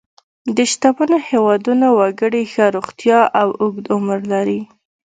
[0.55, 4.59] د شتمنو هېوادونو وګړي ښه روغتیا او اوږد عمر لري.